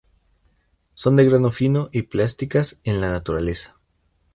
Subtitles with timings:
[0.95, 3.79] Son de grano fino y plásticas en la naturaleza.